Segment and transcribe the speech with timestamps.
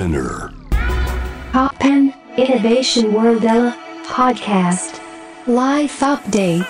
[0.00, 0.50] Spinner.
[1.52, 3.46] Poppen Innovation World
[4.08, 4.98] Podcast
[5.46, 6.64] Life Update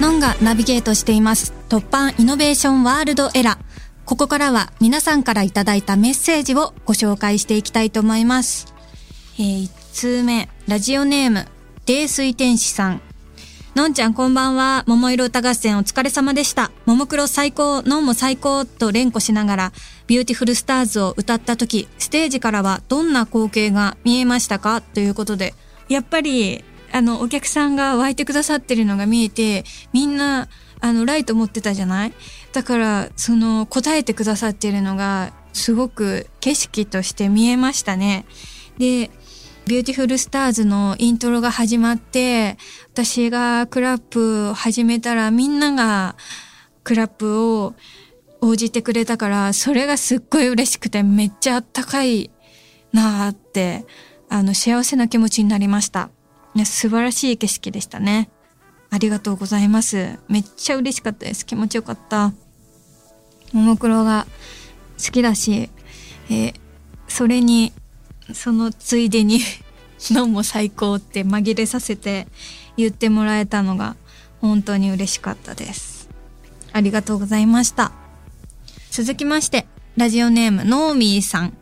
[0.00, 3.58] ノンがナビゲートしています突版イノベーションワールドエラー
[4.06, 8.72] ここからは皆さんからいただいたメッセージをご紹介していきたいと思います。
[9.38, 11.46] えー、1通目、ラジオネーム、
[11.86, 13.02] 泥水天使さん。
[13.74, 14.84] のんちゃんこんばんは。
[14.86, 16.70] 桃色歌合戦お疲れ様でした。
[16.86, 19.72] ももクロ最高、のんも最高と連呼しながら、
[20.06, 24.80] ビューティフルスターズを歌った時、ステージからはどんな光景が見えましたか？
[24.80, 25.54] ということで、
[25.88, 30.46] やっぱり、あの、お客さんが湧いてくださってるのが見えて、みんな、
[30.78, 32.12] あの、ライト持ってたじゃない？
[32.52, 38.24] だから、その、答えてくださってるのが、すごく景色として見えましたね。
[38.78, 39.10] で、
[39.66, 42.58] ビューティフルスターズのイントロが始まって、
[42.92, 46.16] 私がクラップを始めたらみんなが
[46.82, 47.74] クラップを
[48.42, 52.30] 応じてくれたから、それがすっごい嬉しくてめっちゃあったかい
[52.92, 53.86] なーって、
[54.28, 56.10] あの、幸せな気持ちになりました。
[56.64, 58.30] 素晴らしい景色でしたね。
[58.90, 60.18] ありがとうございます。
[60.28, 61.46] めっちゃ嬉しかったです。
[61.46, 62.32] 気持ちよかった。
[63.52, 64.26] ももクロが
[65.04, 65.70] 好きだし、
[66.28, 66.64] えー
[67.06, 67.72] それに、
[68.32, 69.40] そのついでに、
[70.10, 72.26] のも最高って紛れさせて
[72.76, 73.96] 言ってもらえたのが
[74.40, 76.08] 本当に嬉しかったです。
[76.72, 77.92] ありがとうございました。
[78.90, 81.56] 続きまして、ラジオネーム、ノーミーさん。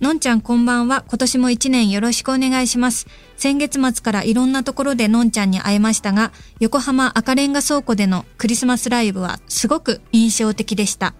[0.00, 1.04] のんちゃんこんばんは。
[1.08, 3.06] 今年も一年よろしくお願いします。
[3.36, 11.14] 先月末からいろんなところでのんちゃんに会えましたが、横浜赤レンガ倉庫でのクリスマスライブはすごく印象的でした。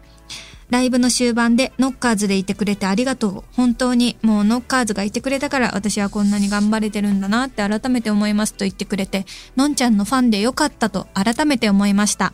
[0.70, 3.44] ライブの終盤でノッカーズでいてくれてありがとう。
[3.52, 9.26] 本当にもうノッカーズがいてくれたから私はこんなに頑張れてるんだなって改めて思いますと言ってくれて、
[9.56, 12.32] のんちゃんのファンでよかったと改めて思いました。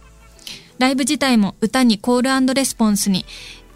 [0.78, 3.24] ライブ自体も歌にコールレスポンスに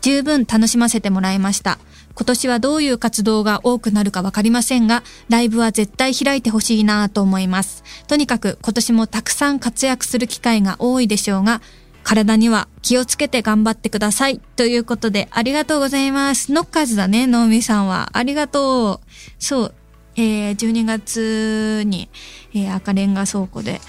[0.03, 1.79] 十分楽しませてもらいました。
[2.15, 7.83] 今年はどういう活動が多くなるかわかりませんが、ライブは絶対開いてほしいなと思います。
[8.09, 11.63] とにかく今年もたくさん活躍する機会が多いでしょうが、
[12.03, 14.41] 体には気をつけて頑張ってください。
[14.57, 16.53] ということで、ありがとうございます。
[16.53, 18.11] ノッカーズだね、ノーミさんは。
[18.15, 19.07] ありがとう。
[19.39, 19.75] そう、
[20.17, 22.09] えー、12月に、
[22.55, 23.81] えー赤レンガ倉庫で、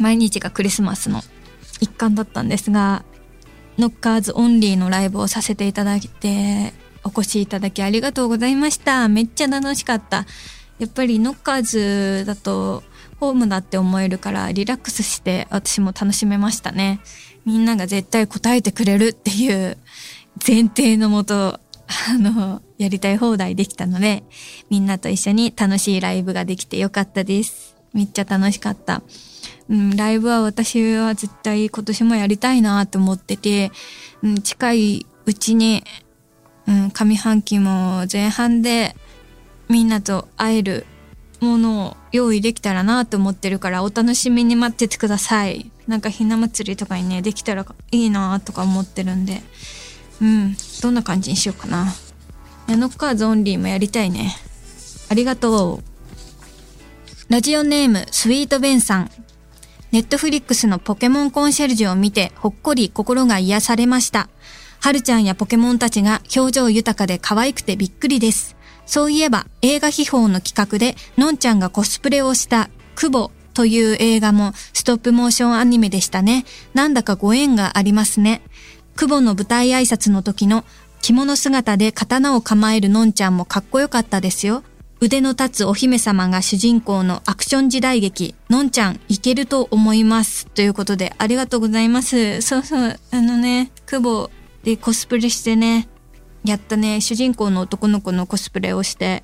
[0.00, 1.22] 毎日がクリスマスの
[1.80, 3.04] 一環だったんですが、
[3.78, 6.72] ノッカーズオンリーのライブをさせていただいて、
[7.04, 9.08] お越しいただきありがとうございました。
[9.08, 10.26] めっちゃ楽しかった。
[10.78, 12.82] やっぱりノッカーズだと
[13.22, 16.98] ホームだって思えるからリラックスして私も楽しめましたね。
[17.44, 19.78] みんなが絶対答えてくれるっていう
[20.44, 21.60] 前提のもと、あ
[22.18, 24.24] の、やりたい放題できたので、
[24.70, 27.76] みんなと一緒に楽しいライブができてよかったです。
[27.92, 29.04] めっちゃ楽しかった。
[29.68, 33.70] うん、ライブは私は絶対今年もやりたいなと思ってて、
[34.24, 35.84] うん、近いうちに、
[36.66, 38.96] うん、上半期も前半で
[39.68, 40.86] みんなと会える
[41.44, 45.70] ものを用意できたらなと思ってるからお楽しみに待っててください。
[45.86, 49.42] なんかひな祭りとかにね、できたらいいなとか思ってるんで、
[50.20, 51.92] うん、どんな感じにしようかな。
[52.68, 54.36] ヤノカーズオンリーもやりたいね。
[55.08, 55.82] ありがとう。
[57.28, 59.10] ラジオネーム、スイートベンさん。
[59.90, 64.28] ネットフリックスのポケモンコンシェルジュを見てほっこり心が癒されました。
[64.80, 68.56] はるちゃんやポケモンたちが表情豊かで可愛くてびっくりです。
[68.86, 76.44] そういえば映画秘宝の企画でのんちゃんがコスプレをしたクボという映画もストップモーションアニメでしたね。
[76.74, 78.42] なんだかご縁がありますね。
[78.96, 80.64] クボの舞台挨拶の時の
[81.00, 84.62] 着物姿で刀を構えるのんちゃんもかっこよかったですよ。
[85.00, 90.46] 腕の立つお姫様が主人公のアクション時代劇、のんちゃんいけると思います。
[90.46, 92.40] ということで、ありがとうございます。
[92.40, 94.30] そうそう、あのね、久保
[94.62, 95.88] でコスプレしてね、
[96.44, 99.22] やったね、主人公の男の子のコスプレをして、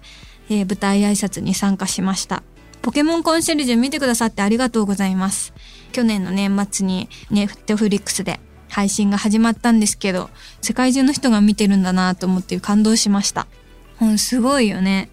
[0.51, 2.43] えー舞台挨拶に参加しました。
[2.81, 5.53] ポケモンコンシェルジュ見てくださってありがとうございます。
[5.93, 10.31] 去年の年末にネットフリックスで配信が始まったんですけど、
[10.62, 13.47] 世界中の人が見てるんだなと思って感動しました。
[14.01, 15.10] うん、すごいよね。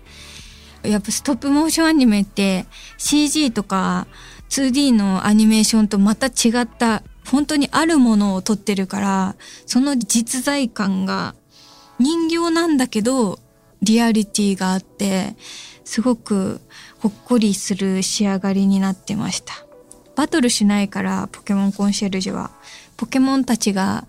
[0.83, 2.65] やっぱストップモーションアニメって
[2.97, 4.07] CG とか
[4.49, 9.35] 2D のアニメーションとまた違った本当にあるものを撮ってるから
[9.65, 11.33] その実在感が
[11.99, 13.39] 人形なんだけど
[13.81, 15.35] リアリティがあって
[15.83, 16.61] すごく
[16.99, 19.53] ほっこりする仕上がりになってました。
[20.15, 22.51] バトルしないからポケモンコンシェルジュは。
[22.97, 24.07] ポケモンたちが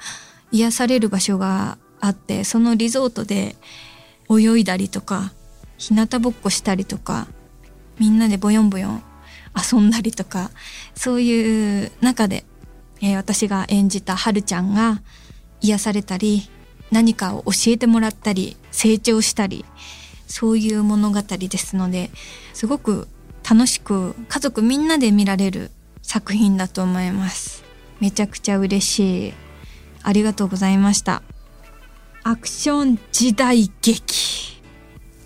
[0.53, 3.57] 癒される場所があってそのリゾートで
[4.31, 5.33] 泳いだりとか
[5.79, 7.27] 日向ぼっこしたりとか
[7.99, 9.03] みんなでボヨンボヨン
[9.73, 10.51] 遊んだりとか
[10.95, 12.45] そういう中で、
[13.01, 15.03] えー私が演じたはるちゃんが
[15.61, 16.49] 癒されたり
[16.91, 19.65] 何かを教えてもらったり成長したり
[20.27, 22.11] そういう物語ですので
[22.53, 23.09] すごく
[23.49, 25.71] 楽しく家族みんなで見られる
[26.03, 27.65] 作品だと思います。
[28.01, 29.35] めちゃくちゃ嬉しい。
[30.03, 31.23] ありがとうございました。
[32.23, 34.61] アクション時代劇。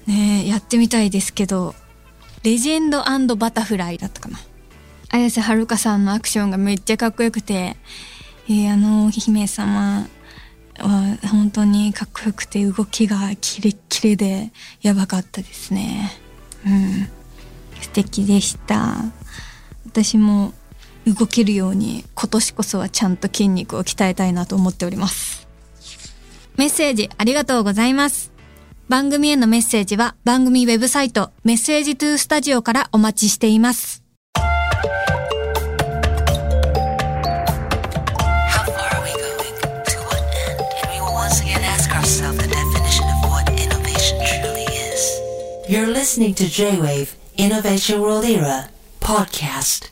[0.07, 1.75] ねやってみたいですけど
[2.43, 4.39] レジェンドバタフライだったかな。
[5.11, 7.77] 綾瀬はるかさんのアクションがめっちゃかっこよくて、
[8.49, 10.07] えー、あのお姫様
[10.83, 16.13] は本当にかっこよくて動きがキレッキレでやばかったですね。
[16.67, 17.09] うん。
[17.81, 18.97] 素敵でした。
[19.87, 20.53] 私も
[21.07, 25.49] 動けるように今年こそはちゃんと筋肉を鍛えたいなと思っております。
[26.57, 28.33] メッセージありがとうございます。
[28.89, 34.10] 番組へのメッセージは番組ウェブサイトメッセージトゥースタジオからお待ちしています。
[42.11, 45.21] yourself the definition of what innovation truly is.
[45.69, 48.71] You're listening to J Wave Innovation World Era
[49.01, 49.91] podcast.